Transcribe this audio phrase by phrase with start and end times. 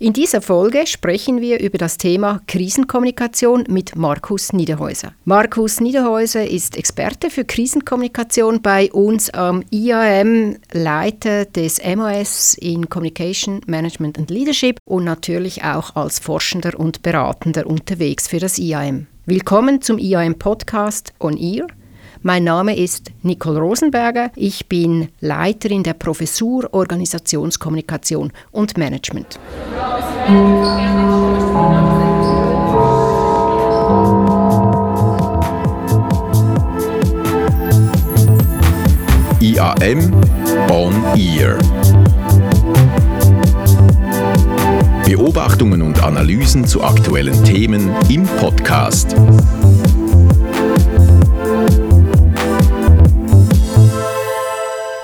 [0.00, 5.12] In dieser Folge sprechen wir über das Thema Krisenkommunikation mit Markus Niederhäuser.
[5.24, 13.60] Markus Niederhäuser ist Experte für Krisenkommunikation bei uns am IAM, Leiter des MOS in Communication
[13.66, 19.08] Management and Leadership und natürlich auch als Forschender und Beratender unterwegs für das IAM.
[19.26, 21.66] Willkommen zum IAM Podcast On Ear.
[22.22, 24.30] Mein Name ist Nicole Rosenberger.
[24.34, 29.38] Ich bin Leiterin der Professur Organisationskommunikation und Management.
[39.40, 40.12] IAM
[40.70, 41.58] On Ear.
[45.04, 49.16] Beobachtungen und Analysen zu aktuellen Themen im Podcast.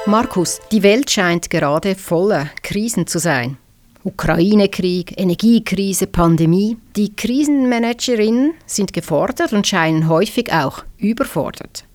[0.06, 3.56] Markus, die Welt scheint gerade voller Krisen zu sein.
[4.04, 6.76] Ukraine-Krieg, Energiekrise, Pandemie.
[6.94, 11.86] Die Krisenmanagerinnen sind gefordert und scheinen häufig auch überfordert.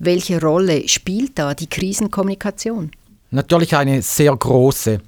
[0.00, 2.90] Welche Rolle spielt da die Krisenkommunikation?
[3.30, 5.00] Natürlich eine sehr große.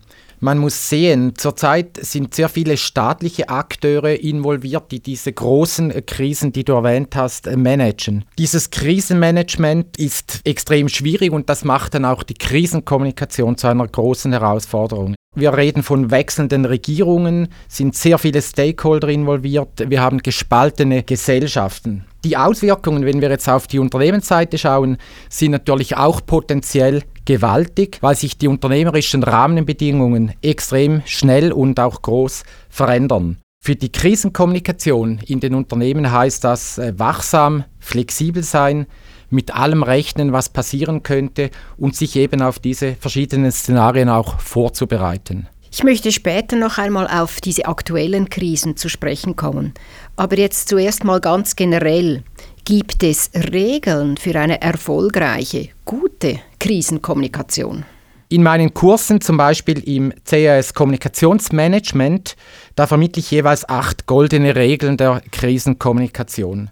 [0.45, 6.65] Man muss sehen, zurzeit sind sehr viele staatliche Akteure involviert, die diese großen Krisen, die
[6.65, 8.27] du erwähnt hast, managen.
[8.37, 14.33] Dieses Krisenmanagement ist extrem schwierig und das macht dann auch die Krisenkommunikation zu einer großen
[14.33, 15.15] Herausforderung.
[15.35, 22.05] Wir reden von wechselnden Regierungen, sind sehr viele Stakeholder involviert, wir haben gespaltene Gesellschaften.
[22.23, 24.99] Die Auswirkungen, wenn wir jetzt auf die Unternehmensseite schauen,
[25.31, 32.45] sind natürlich auch potenziell gewaltig, weil sich die unternehmerischen Rahmenbedingungen extrem schnell und auch groß
[32.69, 33.39] verändern.
[33.65, 38.87] Für die Krisenkommunikation in den Unternehmen heißt das äh, wachsam, flexibel sein,
[39.31, 45.49] mit allem rechnen, was passieren könnte und sich eben auf diese verschiedenen Szenarien auch vorzubereiten.
[45.71, 49.75] Ich möchte später noch einmal auf diese aktuellen Krisen zu sprechen kommen.
[50.15, 52.23] Aber jetzt zuerst mal ganz generell.
[52.65, 57.85] Gibt es Regeln für eine erfolgreiche, gute Krisenkommunikation?
[58.31, 62.37] In meinen Kursen, zum Beispiel im CAS Kommunikationsmanagement,
[62.75, 66.71] da vermittle ich jeweils acht goldene Regeln der Krisenkommunikation.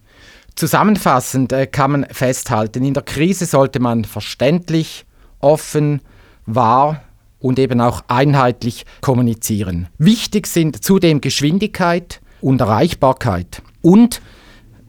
[0.54, 5.04] Zusammenfassend äh, kann man festhalten, in der Krise sollte man verständlich,
[5.40, 6.00] offen,
[6.46, 7.02] wahr
[7.38, 9.88] und eben auch einheitlich kommunizieren.
[9.98, 14.22] Wichtig sind zudem Geschwindigkeit und Erreichbarkeit und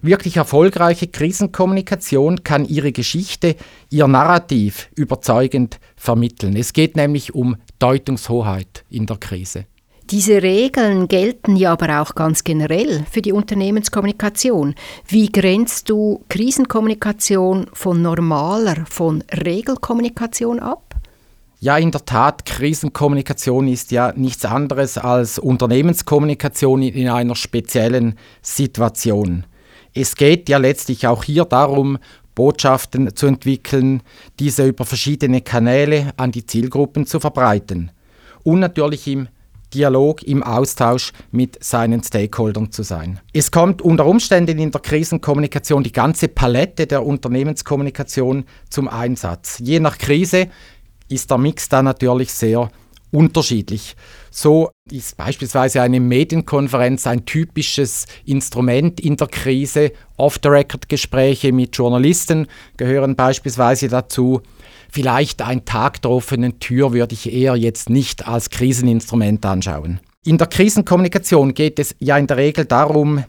[0.06, 3.56] Wirklich erfolgreiche Krisenkommunikation kann ihre Geschichte,
[3.90, 6.58] ihr Narrativ überzeugend vermitteln.
[6.58, 9.66] Es geht nämlich um Deutungshoheit in der Krise.
[10.10, 14.76] Diese Regeln gelten ja aber auch ganz generell für die Unternehmenskommunikation.
[15.08, 20.96] Wie grenzt du Krisenkommunikation von normaler, von Regelkommunikation ab?
[21.62, 29.46] Ja, in der Tat, Krisenkommunikation ist ja nichts anderes als Unternehmenskommunikation in einer speziellen Situation.
[29.94, 31.98] Es geht ja letztlich auch hier darum,
[32.36, 34.02] Botschaften zu entwickeln,
[34.40, 37.92] diese über verschiedene Kanäle an die Zielgruppen zu verbreiten
[38.44, 39.28] und natürlich im
[39.74, 43.20] Dialog, im Austausch mit seinen Stakeholdern zu sein.
[43.34, 49.60] Es kommt unter Umständen in der Krisenkommunikation die ganze Palette der Unternehmenskommunikation zum Einsatz.
[49.60, 50.50] Je nach Krise
[51.10, 52.70] ist der Mix da natürlich sehr
[53.14, 53.96] unterschiedlich.
[54.32, 59.92] So ist beispielsweise eine Medienkonferenz ein typisches Instrument in der Krise.
[60.18, 64.42] Off-the-Record-Gespräche mit Journalisten gehören beispielsweise dazu.
[64.92, 70.00] Vielleicht ein Tag der offenen Tür würde ich eher jetzt nicht als Kriseninstrument anschauen.
[70.26, 73.24] In der Krisenkommunikation geht es ja in der Regel darum,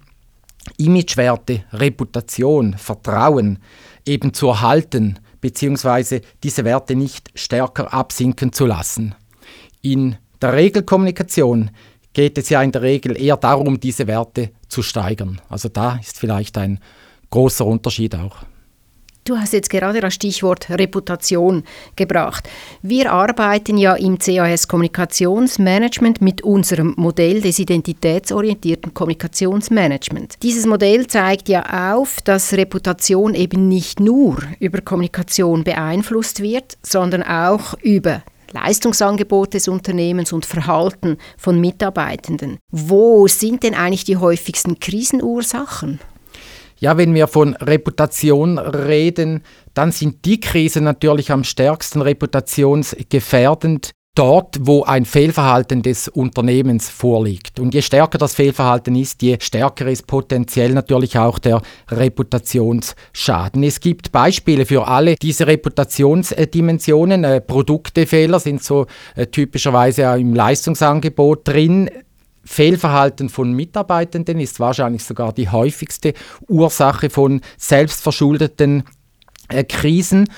[0.78, 3.58] Imagewerte, Reputation, Vertrauen
[4.06, 9.14] eben zu erhalten, beziehungsweise diese Werte nicht stärker absinken zu lassen.
[9.84, 11.70] In der Regelkommunikation
[12.14, 15.42] geht es ja in der Regel eher darum, diese Werte zu steigern.
[15.50, 16.80] Also da ist vielleicht ein
[17.28, 18.36] großer Unterschied auch.
[19.24, 21.64] Du hast jetzt gerade das Stichwort Reputation
[21.96, 22.48] gebracht.
[22.80, 30.36] Wir arbeiten ja im CAS Kommunikationsmanagement mit unserem Modell des identitätsorientierten Kommunikationsmanagement.
[30.42, 37.22] Dieses Modell zeigt ja auf, dass Reputation eben nicht nur über Kommunikation beeinflusst wird, sondern
[37.22, 38.22] auch über
[38.54, 42.58] Leistungsangebot des Unternehmens und Verhalten von Mitarbeitenden.
[42.70, 46.00] Wo sind denn eigentlich die häufigsten Krisenursachen?
[46.78, 49.42] Ja, wenn wir von Reputation reden,
[49.74, 57.58] dann sind die Krisen natürlich am stärksten reputationsgefährdend, dort, wo ein Fehlverhalten des Unternehmens vorliegt.
[57.58, 63.62] Und je stärker das Fehlverhalten ist, je stärker ist potenziell natürlich auch der Reputationsschaden.
[63.64, 67.24] Es gibt Beispiele für alle diese Reputationsdimensionen.
[67.24, 71.90] Äh, Produktefehler sind so äh, typischerweise im Leistungsangebot drin.
[72.44, 76.12] Fehlverhalten von Mitarbeitenden ist wahrscheinlich sogar die häufigste
[76.46, 78.84] Ursache von selbstverschuldeten
[79.48, 80.28] äh, Krisen.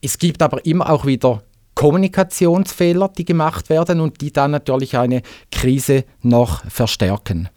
[0.00, 1.42] Es gibt aber immer auch wieder
[1.86, 5.22] Kommunikationsfehler, die gemacht werden und die dann natürlich eine
[5.52, 7.48] Krise noch verstärken.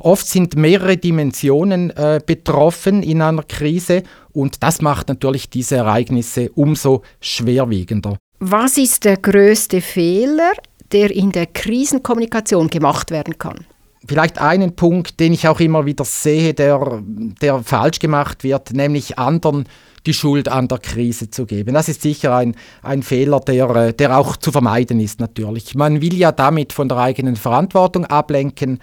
[0.00, 4.02] Oft sind mehrere Dimensionen äh, betroffen in einer Krise
[4.32, 8.16] und das macht natürlich diese Ereignisse umso schwerwiegender.
[8.40, 10.50] Was ist der größte Fehler,
[10.90, 13.66] der in der Krisenkommunikation gemacht werden kann?
[14.06, 17.02] Vielleicht einen Punkt, den ich auch immer wieder sehe, der,
[17.40, 19.64] der falsch gemacht wird, nämlich anderen
[20.06, 21.74] die Schuld an der Krise zu geben.
[21.74, 25.74] Das ist sicher ein, ein Fehler, der, äh, der auch zu vermeiden ist natürlich.
[25.74, 28.78] Man will ja damit von der eigenen Verantwortung ablenken,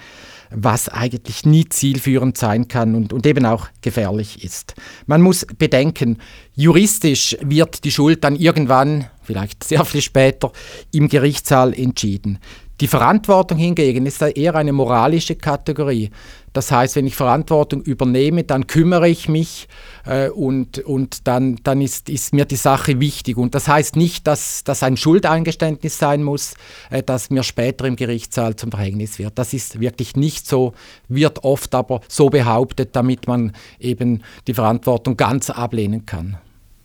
[0.52, 4.76] was eigentlich nie zielführend sein kann und, und eben auch gefährlich ist.
[5.08, 6.18] Man muss bedenken,
[6.56, 10.52] juristisch wird die Schuld dann irgendwann, vielleicht sehr viel später,
[10.92, 12.38] im Gerichtssaal entschieden.
[12.84, 16.10] Die Verantwortung hingegen ist eher eine moralische Kategorie.
[16.52, 19.70] Das heißt, wenn ich Verantwortung übernehme, dann kümmere ich mich
[20.06, 23.38] äh, und, und dann, dann ist, ist mir die Sache wichtig.
[23.38, 26.56] Und das heißt nicht, dass das ein Schuldeingeständnis sein muss,
[26.90, 29.40] äh, das mir später im Gerichtssaal zum Verhängnis wird.
[29.40, 30.74] Das ist wirklich nicht so,
[31.08, 36.38] wird oft aber so behauptet, damit man eben die Verantwortung ganz ablehnen kann.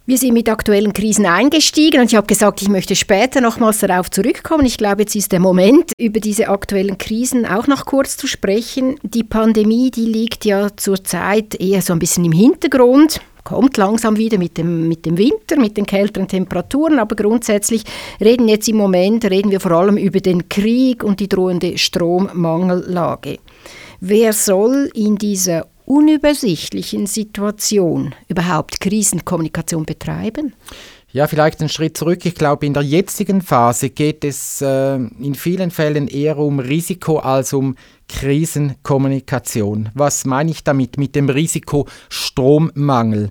[0.08, 4.10] Wir sind mit aktuellen Krisen eingestiegen und ich habe gesagt, ich möchte später nochmals darauf
[4.10, 4.64] zurückkommen.
[4.64, 8.98] Ich glaube, jetzt ist der Moment, über diese aktuellen Krisen auch noch kurz zu sprechen.
[9.02, 14.38] Die Pandemie, die liegt ja zurzeit eher so ein bisschen im Hintergrund kommt langsam wieder
[14.38, 17.82] mit dem, mit dem Winter, mit den kälteren Temperaturen, aber grundsätzlich
[18.20, 23.38] reden jetzt im Moment, reden wir vor allem über den Krieg und die drohende Strommangellage.
[24.00, 30.52] Wer soll in dieser unübersichtlichen Situation überhaupt Krisenkommunikation betreiben?
[31.10, 32.26] Ja, vielleicht einen Schritt zurück.
[32.26, 37.20] Ich glaube, in der jetzigen Phase geht es äh, in vielen Fällen eher um Risiko
[37.20, 37.76] als um
[38.08, 39.88] Krisenkommunikation.
[39.94, 43.30] Was meine ich damit mit dem Risiko Strommangel?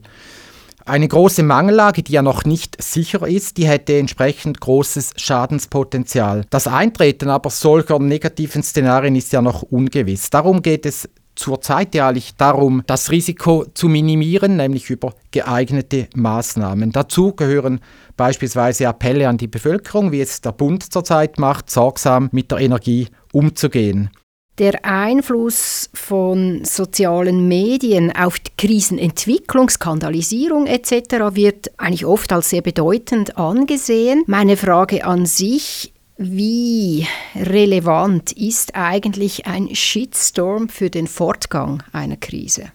[0.83, 6.45] Eine große Mangellage, die ja noch nicht sicher ist, die hätte entsprechend großes Schadenspotenzial.
[6.49, 10.29] Das Eintreten aber solcher negativen Szenarien ist ja noch ungewiss.
[10.29, 16.91] Darum geht es zurzeit ja eigentlich darum, das Risiko zu minimieren, nämlich über geeignete Maßnahmen.
[16.91, 17.79] Dazu gehören
[18.17, 23.07] beispielsweise Appelle an die Bevölkerung, wie es der Bund zurzeit macht, sorgsam mit der Energie
[23.31, 24.09] umzugehen.
[24.57, 31.35] Der Einfluss von sozialen Medien auf die Krisenentwicklung, Skandalisierung etc.
[31.35, 34.23] wird eigentlich oft als sehr bedeutend angesehen.
[34.25, 37.05] Meine Frage an sich, wie
[37.35, 42.71] relevant ist eigentlich ein Shitstorm für den Fortgang einer Krise?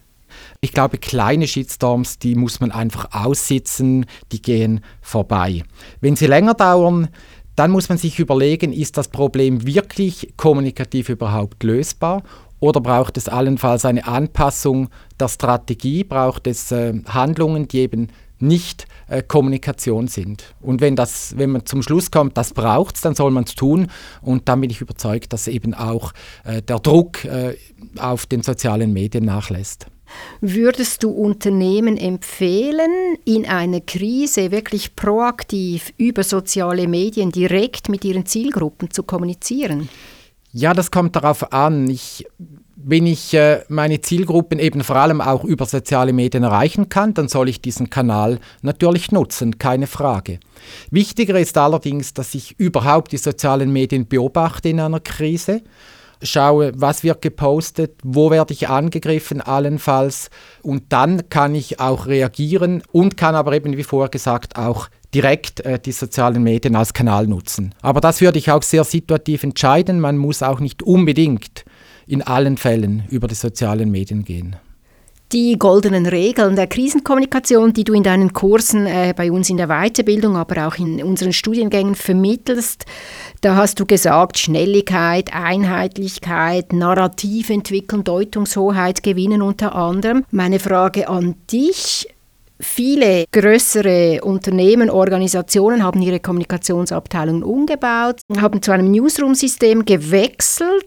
[0.61, 5.65] Ich glaube, kleine Shitstorms, die muss man einfach aussitzen, die gehen vorbei.
[6.01, 7.09] Wenn sie länger dauern,
[7.57, 12.23] dann muss man sich überlegen, ist das Problem wirklich kommunikativ überhaupt lösbar
[12.61, 18.09] oder braucht es allenfalls eine Anpassung der Strategie, braucht es äh, Handlungen, die eben
[18.43, 20.55] nicht äh, Kommunikation sind.
[20.61, 23.55] Und wenn, das, wenn man zum Schluss kommt, das braucht es, dann soll man es
[23.55, 23.89] tun.
[24.21, 26.13] Und dann bin ich überzeugt, dass eben auch
[26.45, 27.57] äh, der Druck äh,
[27.99, 29.87] auf den sozialen Medien nachlässt.
[30.41, 32.91] Würdest du Unternehmen empfehlen,
[33.25, 39.89] in einer Krise wirklich proaktiv über soziale Medien direkt mit ihren Zielgruppen zu kommunizieren?
[40.53, 41.89] Ja, das kommt darauf an.
[41.89, 42.27] Ich
[42.85, 47.29] wenn ich äh, meine Zielgruppen eben vor allem auch über soziale Medien erreichen kann, dann
[47.29, 50.41] soll ich diesen Kanal natürlich nutzen, keine Frage.
[50.91, 55.63] Wichtiger ist allerdings, dass ich überhaupt die sozialen Medien beobachte in einer Krise,
[56.23, 60.31] schaue, was wird gepostet, wo werde ich angegriffen allenfalls
[60.63, 65.61] und dann kann ich auch reagieren und kann aber eben, wie vorher gesagt, auch direkt
[65.61, 67.75] äh, die sozialen Medien als Kanal nutzen.
[67.83, 70.01] Aber das würde ich auch sehr situativ entscheiden.
[70.01, 71.65] Man muss auch nicht unbedingt
[72.07, 74.57] in allen Fällen über die sozialen Medien gehen.
[75.33, 79.69] Die goldenen Regeln der Krisenkommunikation, die du in deinen Kursen äh, bei uns in der
[79.69, 82.85] Weiterbildung, aber auch in unseren Studiengängen vermittelst,
[83.41, 90.27] da hast du gesagt, Schnelligkeit, Einheitlichkeit, Narrativ entwickeln, Deutungshoheit gewinnen unter anderem.
[90.31, 92.09] Meine Frage an dich,
[92.65, 100.87] Viele größere Unternehmen, Organisationen haben ihre Kommunikationsabteilungen umgebaut, haben zu einem Newsroom-System gewechselt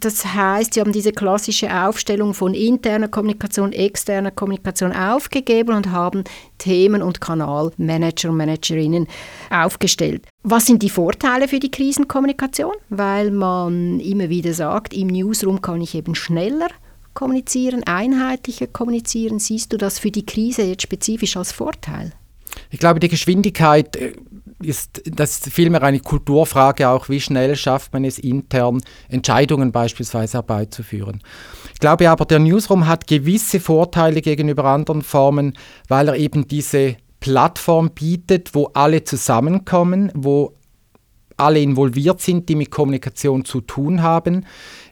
[0.00, 6.24] das heißt, sie haben diese klassische Aufstellung von interner Kommunikation, externer Kommunikation aufgegeben und haben
[6.58, 9.06] Themen- und Kanalmanager und Managerinnen
[9.50, 10.26] aufgestellt.
[10.42, 12.74] Was sind die Vorteile für die Krisenkommunikation?
[12.88, 16.68] Weil man immer wieder sagt, im Newsroom kann ich eben schneller
[17.14, 19.38] kommunizieren, einheitlicher kommunizieren.
[19.38, 22.12] Siehst du das für die Krise jetzt spezifisch als Vorteil?
[22.70, 24.12] Ich glaube, die Geschwindigkeit äh,
[24.62, 31.22] ist das vielmehr eine Kulturfrage auch, wie schnell schafft man es intern, Entscheidungen beispielsweise herbeizuführen.
[31.72, 35.54] Ich glaube aber, der Newsroom hat gewisse Vorteile gegenüber anderen Formen,
[35.88, 40.54] weil er eben diese Plattform bietet, wo alle zusammenkommen, wo
[41.36, 44.44] alle involviert sind, die mit Kommunikation zu tun haben,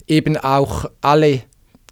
[0.06, 1.42] eben auch alle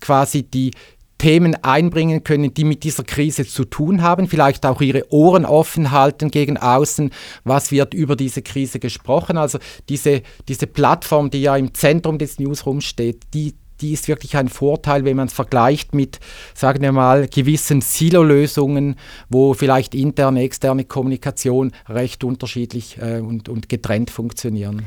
[0.00, 0.73] quasi die
[1.18, 5.90] Themen einbringen können, die mit dieser Krise zu tun haben, vielleicht auch ihre Ohren offen
[5.90, 7.11] halten gegen außen,
[7.44, 9.38] was wird über diese Krise gesprochen.
[9.38, 9.58] Also
[9.88, 14.49] diese, diese Plattform, die ja im Zentrum des Newsrooms steht, die, die ist wirklich ein
[14.49, 16.20] Vorteil, wenn man es vergleicht mit,
[16.54, 18.96] sagen wir mal, gewissen Silo-Lösungen,
[19.28, 24.87] wo vielleicht interne, externe Kommunikation recht unterschiedlich äh, und, und getrennt funktionieren.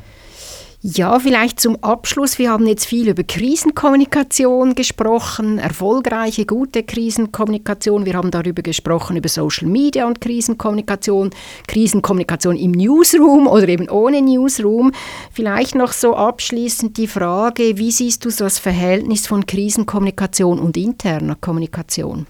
[0.81, 2.39] Ja, vielleicht zum Abschluss.
[2.39, 8.05] Wir haben jetzt viel über Krisenkommunikation gesprochen, erfolgreiche, gute Krisenkommunikation.
[8.05, 11.31] Wir haben darüber gesprochen, über Social Media und Krisenkommunikation,
[11.67, 14.93] Krisenkommunikation im Newsroom oder eben ohne Newsroom.
[15.33, 20.77] Vielleicht noch so abschließend die Frage, wie siehst du so das Verhältnis von Krisenkommunikation und
[20.77, 22.25] interner Kommunikation?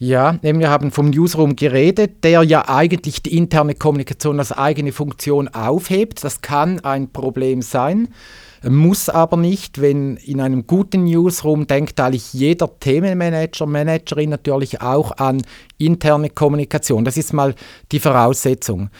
[0.00, 5.48] Ja, wir haben vom Newsroom geredet, der ja eigentlich die interne Kommunikation als eigene Funktion
[5.48, 6.22] aufhebt.
[6.22, 8.08] Das kann ein Problem sein,
[8.62, 15.16] muss aber nicht, wenn in einem guten Newsroom denkt eigentlich jeder Themenmanager, Managerin natürlich auch
[15.18, 15.42] an
[15.78, 17.04] interne Kommunikation.
[17.04, 17.56] Das ist mal
[17.90, 18.90] die Voraussetzung.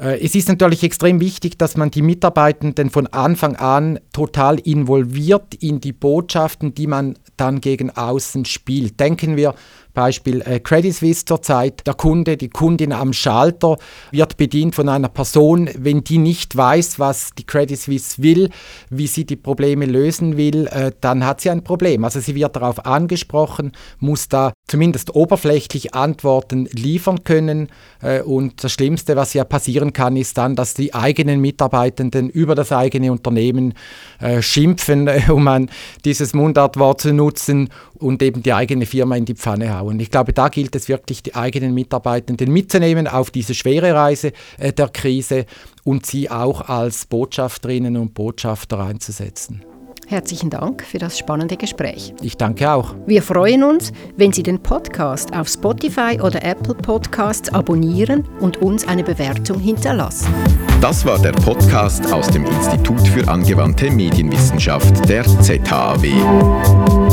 [0.00, 5.54] Äh, es ist natürlich extrem wichtig, dass man die Mitarbeitenden von Anfang an total involviert
[5.54, 9.00] in die Botschaften, die man dann gegen außen spielt.
[9.00, 9.54] Denken wir
[9.92, 13.76] Beispiel äh, Credit Suisse zurzeit, der Kunde, die Kundin am Schalter
[14.10, 18.50] wird bedient von einer Person, wenn die nicht weiß, was die Credit Suisse will,
[18.88, 22.04] wie sie die Probleme lösen will, äh, dann hat sie ein Problem.
[22.04, 27.68] Also sie wird darauf angesprochen, muss da zumindest oberflächlich Antworten liefern können
[28.02, 32.54] äh, und das Schlimmste, was ja passieren kann, ist dann, dass die eigenen Mitarbeitenden über
[32.54, 33.74] das eigene Unternehmen
[34.20, 35.70] äh, schimpfen, um ein,
[36.04, 39.98] dieses Mundartwort zu nutzen und eben die eigene Firma in die Pfanne hauen.
[40.00, 44.72] Ich glaube, da gilt es wirklich, die eigenen Mitarbeitenden mitzunehmen auf diese schwere Reise äh,
[44.72, 45.46] der Krise
[45.84, 49.64] und sie auch als Botschafterinnen und Botschafter einzusetzen.
[50.10, 52.12] Herzlichen Dank für das spannende Gespräch.
[52.20, 52.96] Ich danke auch.
[53.06, 58.88] Wir freuen uns, wenn Sie den Podcast auf Spotify oder Apple Podcasts abonnieren und uns
[58.88, 60.34] eine Bewertung hinterlassen.
[60.80, 67.09] Das war der Podcast aus dem Institut für angewandte Medienwissenschaft der ZHAW.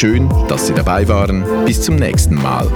[0.00, 1.44] Schön, dass Sie dabei waren.
[1.66, 2.66] Bis zum nächsten Mal.